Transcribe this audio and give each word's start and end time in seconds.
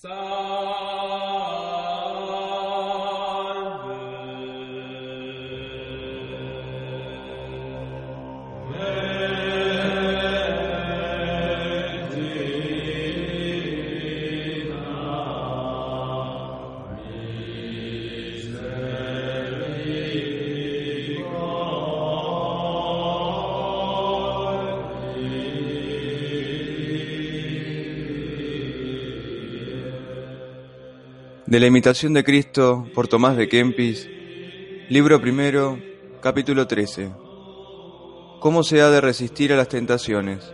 So 0.00 0.57
De 31.48 31.60
la 31.60 31.66
imitación 31.66 32.12
de 32.12 32.24
Cristo 32.24 32.86
por 32.94 33.08
Tomás 33.08 33.34
de 33.34 33.48
Kempis, 33.48 34.06
libro 34.90 35.18
primero, 35.18 35.78
capítulo 36.20 36.66
13. 36.66 37.10
¿Cómo 38.38 38.62
se 38.62 38.82
ha 38.82 38.90
de 38.90 39.00
resistir 39.00 39.54
a 39.54 39.56
las 39.56 39.70
tentaciones? 39.70 40.52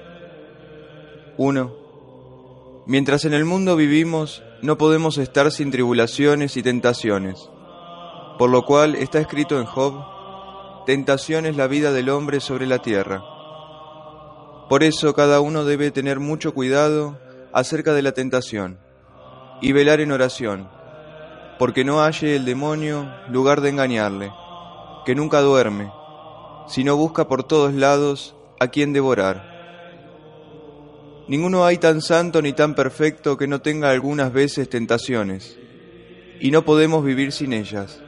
1. 1.37 2.85
Mientras 2.87 3.25
en 3.25 3.35
el 3.35 3.45
mundo 3.45 3.75
vivimos, 3.75 4.45
no 4.63 4.79
podemos 4.79 5.19
estar 5.19 5.51
sin 5.51 5.73
tribulaciones 5.73 6.57
y 6.57 6.63
tentaciones, 6.63 7.51
por 8.39 8.51
lo 8.51 8.63
cual 8.65 8.95
está 8.95 9.19
escrito 9.19 9.59
en 9.59 9.67
Job, 9.67 10.01
tentación 10.87 11.45
es 11.45 11.57
la 11.57 11.67
vida 11.67 11.93
del 11.93 12.09
hombre 12.09 12.39
sobre 12.39 12.69
la 12.69 12.79
tierra. 12.79 13.21
Por 14.69 14.85
eso 14.85 15.13
cada 15.13 15.41
uno 15.41 15.65
debe 15.65 15.91
tener 15.91 16.21
mucho 16.21 16.55
cuidado 16.55 17.19
acerca 17.53 17.95
de 17.95 18.03
la 18.03 18.13
tentación 18.13 18.79
y 19.61 19.73
velar 19.73 20.01
en 20.01 20.13
oración 20.13 20.84
porque 21.59 21.85
no 21.85 22.01
halle 22.01 22.37
el 22.37 22.45
demonio 22.45 23.11
lugar 23.29 23.61
de 23.61 23.71
engañarle, 23.71 24.33
que 25.05 25.15
nunca 25.15 25.41
duerme, 25.41 25.91
sino 26.69 26.97
busca 26.97 27.27
por 27.29 27.45
todos 27.45 27.75
lados 27.75 28.35
a 28.61 28.69
quien 28.69 28.93
devorar. 28.93 29.53
Ninguno 31.27 31.65
hay 31.65 31.79
tan 31.79 32.03
santo 32.03 32.43
ni 32.43 32.53
tan 32.53 32.75
perfecto 32.75 33.37
que 33.37 33.47
no 33.47 33.63
tenga 33.63 33.91
algunas 33.91 34.33
veces 34.33 34.69
tentaciones, 34.69 35.59
y 36.41 36.51
no 36.51 36.65
podemos 36.65 37.05
vivir 37.05 37.33
sin 37.33 37.53
ellas. 37.53 38.04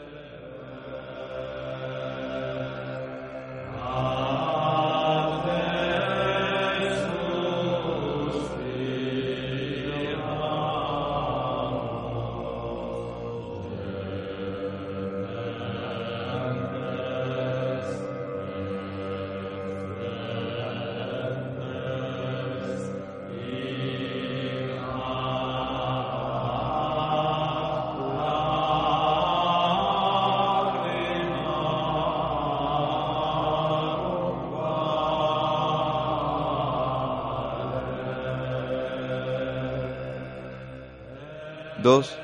Dos, 41.87 42.19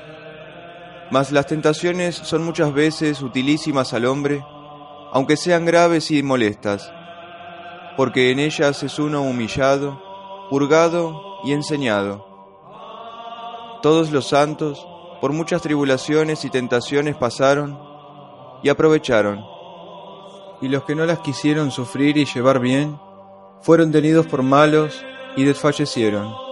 Mas 1.09 1.31
las 1.31 1.47
tentaciones 1.47 2.15
son 2.17 2.43
muchas 2.43 2.73
veces 2.73 3.21
utilísimas 3.21 3.93
al 3.93 4.03
hombre, 4.03 4.43
aunque 5.13 5.37
sean 5.37 5.63
graves 5.63 6.11
y 6.11 6.21
molestas, 6.21 6.91
porque 7.95 8.31
en 8.31 8.39
ellas 8.39 8.83
es 8.83 8.99
uno 8.99 9.21
humillado, 9.21 10.01
purgado 10.49 11.37
y 11.45 11.53
enseñado. 11.53 12.27
Todos 13.81 14.11
los 14.11 14.27
santos, 14.27 14.85
por 15.21 15.31
muchas 15.31 15.61
tribulaciones 15.61 16.43
y 16.43 16.49
tentaciones 16.49 17.15
pasaron 17.15 17.79
y 18.63 18.67
aprovecharon, 18.67 19.45
y 20.59 20.67
los 20.67 20.83
que 20.83 20.93
no 20.93 21.05
las 21.05 21.19
quisieron 21.19 21.71
sufrir 21.71 22.17
y 22.17 22.25
llevar 22.25 22.59
bien, 22.59 22.99
fueron 23.61 23.93
tenidos 23.93 24.25
por 24.27 24.43
malos 24.43 25.05
y 25.37 25.45
desfallecieron. 25.45 26.42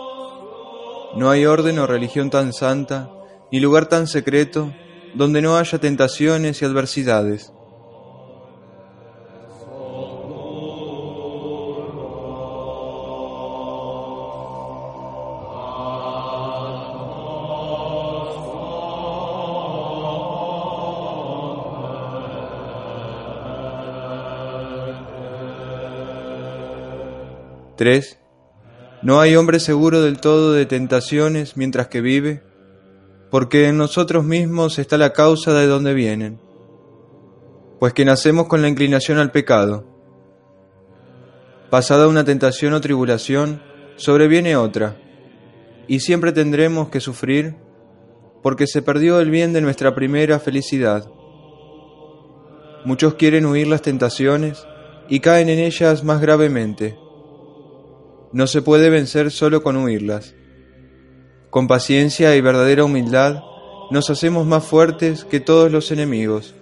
No 1.15 1.29
hay 1.29 1.45
orden 1.45 1.77
o 1.79 1.87
religión 1.87 2.29
tan 2.29 2.53
santa, 2.53 3.09
ni 3.51 3.59
lugar 3.59 3.87
tan 3.87 4.07
secreto, 4.07 4.73
donde 5.13 5.41
no 5.41 5.57
haya 5.57 5.77
tentaciones 5.77 6.61
y 6.61 6.65
adversidades. 6.65 7.51
Tres. 27.81 28.20
No 29.03 29.19
hay 29.19 29.35
hombre 29.35 29.59
seguro 29.59 30.03
del 30.03 30.19
todo 30.19 30.53
de 30.53 30.67
tentaciones 30.67 31.57
mientras 31.57 31.87
que 31.87 32.01
vive, 32.01 32.43
porque 33.31 33.67
en 33.67 33.77
nosotros 33.77 34.23
mismos 34.23 34.77
está 34.77 34.95
la 34.99 35.11
causa 35.11 35.53
de 35.53 35.65
donde 35.65 35.95
vienen, 35.95 36.39
pues 37.79 37.93
que 37.93 38.05
nacemos 38.05 38.45
con 38.45 38.61
la 38.61 38.67
inclinación 38.67 39.17
al 39.17 39.31
pecado. 39.31 39.87
Pasada 41.71 42.07
una 42.07 42.23
tentación 42.25 42.73
o 42.73 42.81
tribulación, 42.81 43.63
sobreviene 43.95 44.55
otra, 44.55 44.97
y 45.87 46.01
siempre 46.01 46.31
tendremos 46.31 46.89
que 46.89 46.99
sufrir, 46.99 47.55
porque 48.43 48.67
se 48.67 48.83
perdió 48.83 49.19
el 49.19 49.31
bien 49.31 49.51
de 49.51 49.61
nuestra 49.61 49.95
primera 49.95 50.37
felicidad. 50.37 51.09
Muchos 52.85 53.15
quieren 53.15 53.47
huir 53.47 53.65
las 53.65 53.81
tentaciones 53.81 54.67
y 55.09 55.21
caen 55.21 55.49
en 55.49 55.57
ellas 55.57 56.03
más 56.03 56.21
gravemente 56.21 56.95
no 58.33 58.47
se 58.47 58.61
puede 58.61 58.89
vencer 58.89 59.31
solo 59.31 59.63
con 59.63 59.77
huirlas. 59.77 60.33
Con 61.49 61.67
paciencia 61.67 62.35
y 62.35 62.41
verdadera 62.41 62.85
humildad 62.85 63.43
nos 63.91 64.09
hacemos 64.09 64.45
más 64.45 64.63
fuertes 64.63 65.25
que 65.25 65.39
todos 65.39 65.71
los 65.71 65.91
enemigos. 65.91 66.55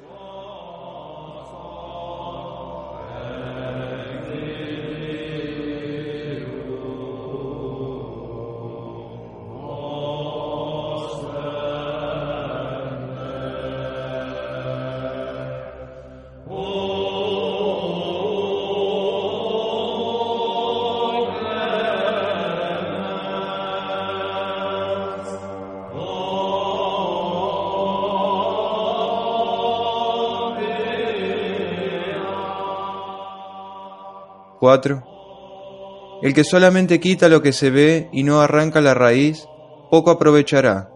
El 36.21 36.33
que 36.33 36.43
solamente 36.43 36.99
quita 36.99 37.29
lo 37.29 37.41
que 37.41 37.53
se 37.53 37.69
ve 37.69 38.09
y 38.11 38.23
no 38.23 38.41
arranca 38.41 38.81
la 38.81 38.93
raíz, 38.93 39.47
poco 39.89 40.11
aprovechará. 40.11 40.91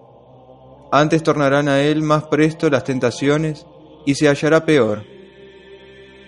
Antes 0.92 1.24
tornarán 1.24 1.70
a 1.70 1.82
él 1.82 2.04
más 2.04 2.26
presto 2.26 2.70
las 2.70 2.84
tentaciones 2.84 3.66
y 4.06 4.16
se 4.16 4.28
hallará 4.28 4.66
peor. 4.66 5.04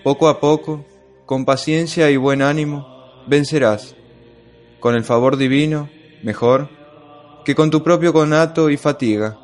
Poco 0.02 0.28
a 0.28 0.40
poco, 0.40 0.84
con 1.26 1.44
paciencia 1.44 2.10
y 2.10 2.16
buen 2.16 2.40
ánimo, 2.40 2.86
vencerás. 3.26 3.94
Con 4.80 4.94
el 4.94 5.04
favor 5.04 5.36
divino, 5.36 5.90
mejor, 6.22 6.70
que 7.44 7.54
con 7.54 7.70
tu 7.70 7.82
propio 7.82 8.12
conato 8.12 8.70
y 8.70 8.76
fatiga. 8.76 9.38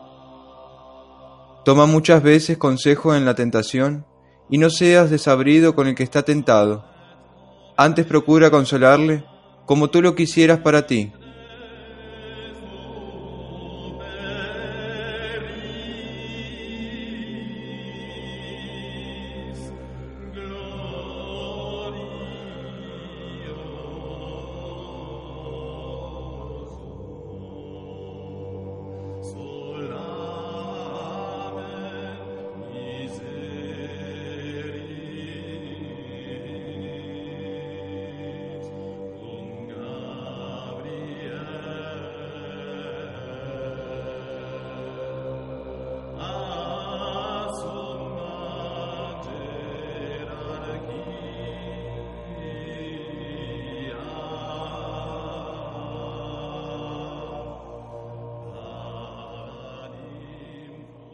Toma 1.64 1.86
muchas 1.86 2.22
veces 2.22 2.56
consejo 2.56 3.14
en 3.14 3.24
la 3.24 3.34
tentación 3.34 4.06
y 4.48 4.58
no 4.58 4.70
seas 4.70 5.10
desabrido 5.10 5.74
con 5.74 5.88
el 5.88 5.94
que 5.94 6.02
está 6.02 6.22
tentado 6.22 6.91
antes 7.76 8.06
procura 8.06 8.50
consolarle 8.50 9.24
como 9.66 9.88
tú 9.88 10.02
lo 10.02 10.14
quisieras 10.14 10.58
para 10.58 10.86
ti. 10.86 11.12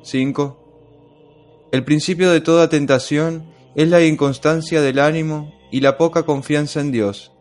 5. 0.02 1.68
El 1.72 1.84
principio 1.84 2.30
de 2.30 2.40
toda 2.40 2.68
tentación 2.68 3.52
es 3.74 3.88
la 3.88 4.02
inconstancia 4.02 4.80
del 4.80 4.98
ánimo 4.98 5.54
y 5.70 5.80
la 5.80 5.98
poca 5.98 6.24
confianza 6.24 6.80
en 6.80 6.92
Dios. 6.92 7.32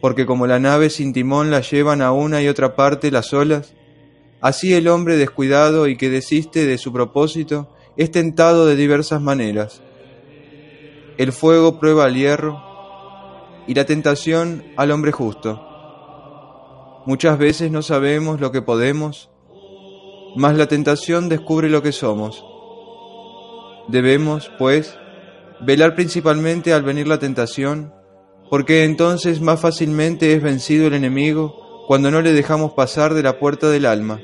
Porque 0.00 0.26
como 0.26 0.46
la 0.46 0.58
nave 0.58 0.90
sin 0.90 1.12
timón 1.12 1.50
la 1.50 1.60
llevan 1.60 2.02
a 2.02 2.12
una 2.12 2.42
y 2.42 2.48
otra 2.48 2.76
parte 2.76 3.10
las 3.10 3.32
olas, 3.32 3.74
así 4.40 4.74
el 4.74 4.88
hombre 4.88 5.16
descuidado 5.16 5.88
y 5.88 5.96
que 5.96 6.10
desiste 6.10 6.66
de 6.66 6.78
su 6.78 6.92
propósito 6.92 7.74
es 7.96 8.10
tentado 8.10 8.66
de 8.66 8.76
diversas 8.76 9.20
maneras. 9.20 9.82
El 11.18 11.32
fuego 11.32 11.78
prueba 11.78 12.04
al 12.04 12.14
hierro 12.14 12.62
y 13.66 13.74
la 13.74 13.84
tentación 13.84 14.64
al 14.76 14.90
hombre 14.90 15.12
justo. 15.12 15.68
Muchas 17.04 17.36
veces 17.38 17.70
no 17.70 17.82
sabemos 17.82 18.40
lo 18.40 18.52
que 18.52 18.62
podemos, 18.62 19.31
mas 20.36 20.56
la 20.56 20.66
tentación 20.66 21.28
descubre 21.28 21.68
lo 21.68 21.82
que 21.82 21.92
somos. 21.92 22.44
Debemos, 23.88 24.50
pues, 24.58 24.98
velar 25.60 25.94
principalmente 25.94 26.72
al 26.72 26.82
venir 26.82 27.06
la 27.06 27.18
tentación, 27.18 27.92
porque 28.50 28.84
entonces 28.84 29.40
más 29.40 29.60
fácilmente 29.60 30.34
es 30.34 30.42
vencido 30.42 30.86
el 30.86 30.94
enemigo 30.94 31.84
cuando 31.86 32.10
no 32.10 32.22
le 32.22 32.32
dejamos 32.32 32.72
pasar 32.74 33.14
de 33.14 33.22
la 33.22 33.38
puerta 33.38 33.68
del 33.68 33.86
alma, 33.86 34.20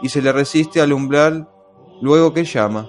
y 0.00 0.08
se 0.08 0.22
le 0.22 0.32
resiste 0.32 0.80
al 0.80 0.92
umbral 0.92 1.48
luego 2.00 2.32
que 2.32 2.44
llama. 2.44 2.88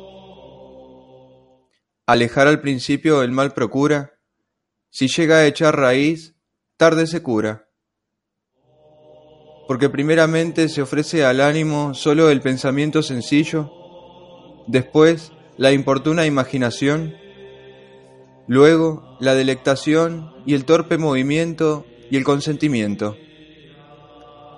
Alejar 2.05 2.47
al 2.47 2.61
principio 2.61 3.23
el 3.23 3.31
mal 3.31 3.53
procura, 3.53 4.13
si 4.89 5.07
llega 5.07 5.37
a 5.37 5.45
echar 5.45 5.77
raíz, 5.77 6.35
tarde 6.77 7.07
se 7.07 7.23
cura. 7.23 7.62
Porque 9.67 9.89
primeramente 9.89 10.69
se 10.69 10.81
ofrece 10.81 11.25
al 11.25 11.39
ánimo 11.39 11.93
solo 11.93 12.29
el 12.29 12.41
pensamiento 12.41 13.01
sencillo, 13.01 13.71
después 14.67 15.31
la 15.57 15.71
importuna 15.71 16.25
imaginación, 16.25 17.15
luego 18.47 19.17
la 19.19 19.35
delectación 19.35 20.33
y 20.45 20.53
el 20.53 20.65
torpe 20.65 20.97
movimiento 20.97 21.85
y 22.09 22.17
el 22.17 22.23
consentimiento. 22.23 23.15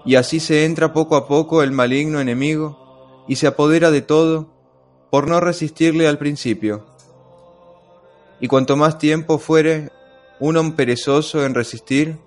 Y 0.05 0.15
así 0.15 0.39
se 0.39 0.65
entra 0.65 0.93
poco 0.93 1.15
a 1.15 1.27
poco 1.27 1.63
el 1.63 1.71
maligno 1.71 2.19
enemigo 2.19 3.23
y 3.27 3.37
se 3.37 3.47
apodera 3.47 3.91
de 3.91 4.01
todo 4.01 4.49
por 5.09 5.27
no 5.27 5.39
resistirle 5.39 6.07
al 6.07 6.17
principio. 6.17 6.85
Y 8.39 8.47
cuanto 8.47 8.75
más 8.75 8.97
tiempo 8.97 9.39
fuere 9.39 9.89
uno 10.39 10.75
perezoso 10.75 11.45
en 11.45 11.53
resistir, 11.55 12.17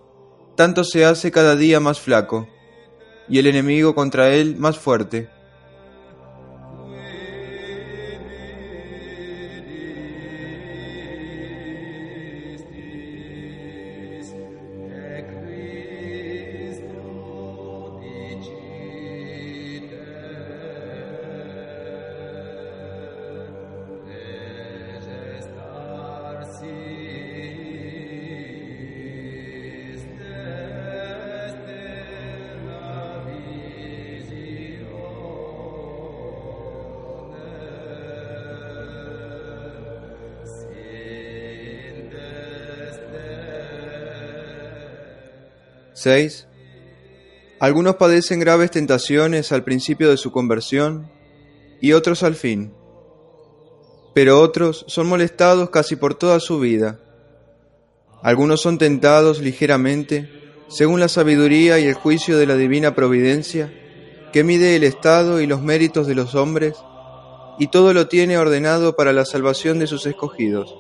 tanto 0.57 0.83
se 0.85 1.05
hace 1.05 1.31
cada 1.31 1.55
día 1.55 1.81
más 1.81 2.01
flaco, 2.01 2.49
y 3.29 3.39
el 3.39 3.47
enemigo 3.47 3.95
contra 3.95 4.33
él 4.35 4.57
más 4.57 4.79
fuerte. 4.79 5.29
¿6? 45.99 46.47
Algunos 47.59 47.97
padecen 47.97 48.39
graves 48.39 48.71
tentaciones 48.71 49.51
al 49.51 49.65
principio 49.65 50.11
de 50.11 50.17
su 50.17 50.31
conversión 50.31 51.11
y 51.81 51.93
otros 51.93 52.23
al 52.23 52.37
fin, 52.37 52.73
pero 54.15 54.41
otros 54.41 54.85
son 54.87 55.09
molestados 55.09 55.71
casi 55.71 55.97
por 55.97 56.15
toda 56.15 56.39
su 56.39 56.61
vida. 56.61 57.01
Algunos 58.23 58.61
son 58.61 58.79
tentados 58.79 59.41
ligeramente, 59.41 60.31
según 60.69 61.01
la 61.01 61.09
sabiduría 61.09 61.81
y 61.81 61.87
el 61.87 61.95
juicio 61.95 62.39
de 62.39 62.47
la 62.47 62.55
divina 62.55 62.95
providencia, 62.95 63.73
que 64.33 64.45
mide 64.45 64.77
el 64.77 64.85
estado 64.85 65.41
y 65.41 65.49
los 65.49 65.63
méritos 65.63 66.07
de 66.07 66.15
los 66.15 66.37
hombres, 66.37 66.77
y 67.59 67.69
todo 67.69 67.93
lo 67.93 68.07
tiene 68.07 68.39
ordenado 68.39 68.95
para 68.95 69.13
la 69.13 69.25
salvación 69.25 69.81
de 69.81 69.89
sus 69.89 70.07
escogidos. 70.07 70.77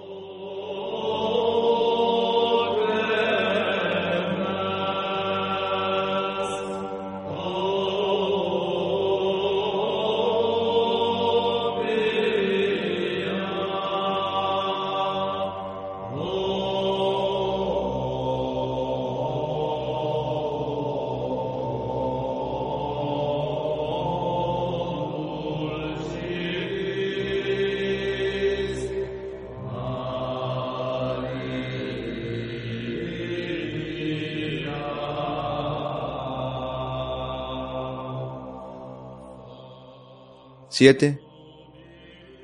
7. 40.78 41.18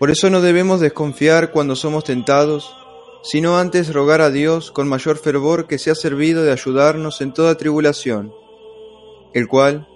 Por 0.00 0.10
eso 0.10 0.28
no 0.28 0.40
debemos 0.40 0.80
desconfiar 0.80 1.52
cuando 1.52 1.76
somos 1.76 2.02
tentados, 2.02 2.74
sino 3.22 3.58
antes 3.58 3.92
rogar 3.92 4.20
a 4.20 4.30
Dios 4.30 4.72
con 4.72 4.88
mayor 4.88 5.18
fervor 5.18 5.68
que 5.68 5.78
sea 5.78 5.94
servido 5.94 6.42
de 6.42 6.50
ayudarnos 6.50 7.20
en 7.20 7.32
toda 7.32 7.56
tribulación, 7.56 8.34
el 9.34 9.46
cual, 9.46 9.86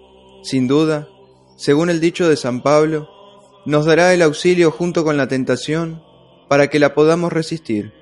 sin 0.45 0.69
duda, 0.69 1.09
según 1.57 1.91
el 1.91 1.99
dicho 1.99 2.29
de 2.29 2.37
San 2.37 2.63
Pablo, 2.63 3.09
nos 3.67 3.87
dará 3.87 4.15
el 4.15 4.23
auxilio 4.23 4.71
junto 4.71 5.03
con 5.03 5.17
la 5.17 5.27
tentación 5.27 6.01
para 6.47 6.69
que 6.69 6.79
la 6.79 6.95
podamos 6.95 7.33
resistir. 7.33 7.93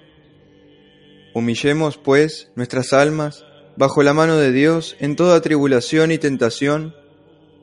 Humillemos, 1.33 1.97
pues, 1.97 2.51
nuestras 2.57 2.93
almas 2.93 3.47
bajo 3.79 4.03
la 4.03 4.13
mano 4.13 4.37
de 4.37 4.53
Dios 4.53 4.97
en 5.01 5.17
toda 5.17 5.41
tribulación 5.41 6.13
y 6.13 6.19
tentación, 6.19 6.95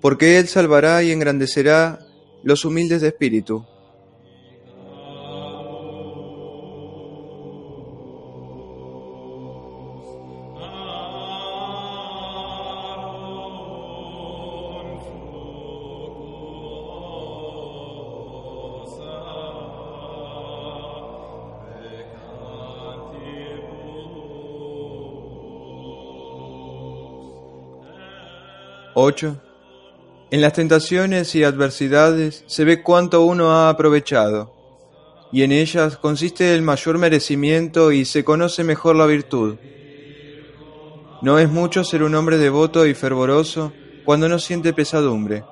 porque 0.01 0.39
Él 0.39 0.47
salvará 0.47 1.03
y 1.03 1.11
engrandecerá 1.11 1.99
los 2.43 2.65
humildes 2.65 3.01
de 3.01 3.07
espíritu. 3.07 3.65
Ocho. 28.95 29.41
En 30.33 30.41
las 30.41 30.53
tentaciones 30.53 31.35
y 31.35 31.43
adversidades 31.43 32.43
se 32.47 32.65
ve 32.65 32.81
cuánto 32.81 33.21
uno 33.21 33.51
ha 33.51 33.69
aprovechado, 33.69 34.51
y 35.31 35.43
en 35.43 35.51
ellas 35.51 35.95
consiste 35.97 36.55
el 36.55 36.63
mayor 36.63 36.97
merecimiento 36.97 37.91
y 37.91 38.03
se 38.03 38.23
conoce 38.23 38.63
mejor 38.63 38.95
la 38.95 39.05
virtud. 39.05 39.57
No 41.21 41.37
es 41.37 41.51
mucho 41.51 41.83
ser 41.83 42.01
un 42.01 42.15
hombre 42.15 42.39
devoto 42.39 42.87
y 42.87 42.95
fervoroso 42.95 43.73
cuando 44.05 44.27
no 44.27 44.39
siente 44.39 44.73
pesadumbre. 44.73 45.43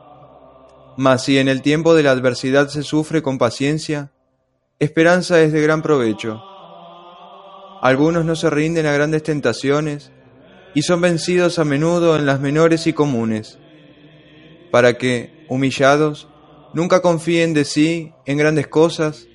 Mas 0.97 1.25
si 1.25 1.38
en 1.38 1.47
el 1.47 1.61
tiempo 1.61 1.93
de 1.93 2.01
la 2.01 2.09
adversidad 2.09 2.67
se 2.69 2.81
sufre 2.81 3.21
con 3.21 3.38
paciencia, 3.38 4.09
esperanza 4.79 5.39
es 5.41 5.53
de 5.53 5.61
gran 5.61 5.83
provecho. 5.83 6.41
Algunos 7.83 8.25
no 8.25 8.35
se 8.35 8.50
rinden 8.50 8.88
a 8.88 8.93
grandes 8.93 9.21
tentaciones 9.21 10.11
y 10.73 10.81
son 10.81 11.01
vencidos 11.01 11.59
a 11.59 11.65
menudo 11.65 12.15
en 12.15 12.25
las 12.25 12.39
menores 12.39 12.88
y 12.88 12.93
comunes 12.93 13.59
para 14.71 14.97
que, 14.97 15.45
humillados, 15.49 16.27
nunca 16.73 17.01
confíen 17.01 17.53
de 17.53 17.65
sí 17.65 18.13
en 18.25 18.37
grandes 18.37 18.67
cosas, 18.67 19.27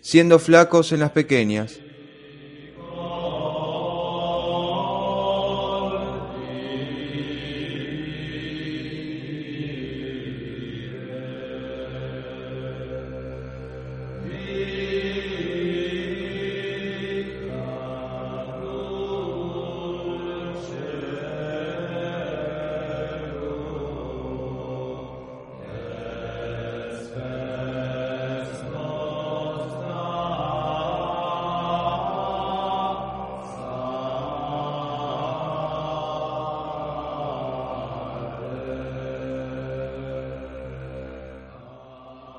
siendo 0.00 0.38
flacos 0.38 0.92
en 0.92 1.00
las 1.00 1.10
pequeñas. 1.10 1.80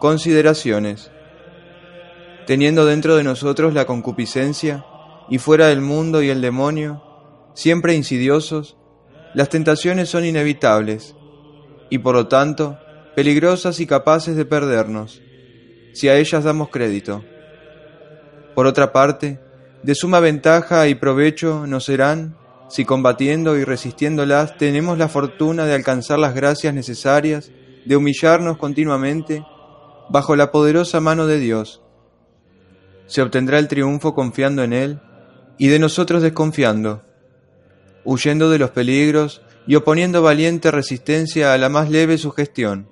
Consideraciones. 0.01 1.11
Teniendo 2.47 2.87
dentro 2.87 3.17
de 3.17 3.23
nosotros 3.23 3.75
la 3.75 3.85
concupiscencia 3.85 4.83
y 5.29 5.37
fuera 5.37 5.67
del 5.67 5.81
mundo 5.81 6.23
y 6.23 6.29
el 6.29 6.41
demonio, 6.41 7.03
siempre 7.53 7.93
insidiosos, 7.93 8.77
las 9.35 9.49
tentaciones 9.49 10.09
son 10.09 10.25
inevitables 10.25 11.13
y 11.91 11.99
por 11.99 12.15
lo 12.15 12.27
tanto 12.27 12.79
peligrosas 13.15 13.79
y 13.79 13.85
capaces 13.85 14.35
de 14.35 14.43
perdernos, 14.43 15.21
si 15.93 16.09
a 16.09 16.17
ellas 16.17 16.45
damos 16.45 16.69
crédito. 16.69 17.23
Por 18.55 18.65
otra 18.65 18.91
parte, 18.91 19.39
de 19.83 19.93
suma 19.93 20.19
ventaja 20.19 20.87
y 20.87 20.95
provecho 20.95 21.67
nos 21.67 21.85
serán 21.85 22.35
si 22.71 22.85
combatiendo 22.85 23.55
y 23.55 23.65
resistiéndolas 23.65 24.57
tenemos 24.57 24.97
la 24.97 25.09
fortuna 25.09 25.65
de 25.65 25.75
alcanzar 25.75 26.17
las 26.17 26.33
gracias 26.33 26.73
necesarias, 26.73 27.51
de 27.85 27.95
humillarnos 27.95 28.57
continuamente 28.57 29.43
bajo 30.11 30.35
la 30.35 30.51
poderosa 30.51 30.99
mano 30.99 31.25
de 31.25 31.39
Dios. 31.39 31.81
Se 33.07 33.21
obtendrá 33.21 33.59
el 33.59 33.67
triunfo 33.67 34.13
confiando 34.13 34.63
en 34.63 34.73
Él 34.73 34.99
y 35.57 35.67
de 35.67 35.79
nosotros 35.79 36.21
desconfiando, 36.21 37.03
huyendo 38.03 38.49
de 38.49 38.59
los 38.59 38.71
peligros 38.71 39.41
y 39.67 39.75
oponiendo 39.75 40.21
valiente 40.21 40.69
resistencia 40.71 41.53
a 41.53 41.57
la 41.57 41.69
más 41.69 41.89
leve 41.89 42.17
sugestión, 42.17 42.89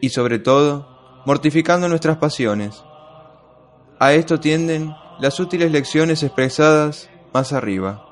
y 0.00 0.08
sobre 0.08 0.38
todo, 0.38 1.22
mortificando 1.26 1.88
nuestras 1.88 2.16
pasiones. 2.16 2.82
A 3.98 4.12
esto 4.12 4.40
tienden 4.40 4.94
las 5.20 5.38
útiles 5.38 5.70
lecciones 5.70 6.22
expresadas 6.22 7.08
más 7.32 7.52
arriba. 7.52 8.05